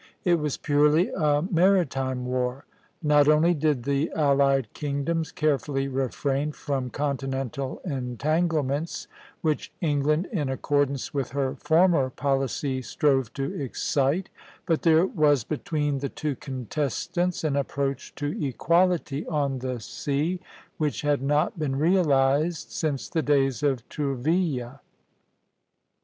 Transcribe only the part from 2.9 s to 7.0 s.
Not only did the allied kingdoms carefully refrain from